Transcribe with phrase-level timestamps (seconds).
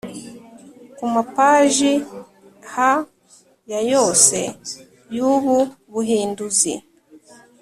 [0.97, 1.93] Ku mapaji
[2.73, 2.91] ha
[3.71, 4.39] ya yose
[5.15, 5.55] y ubu
[5.91, 6.73] buhinduzi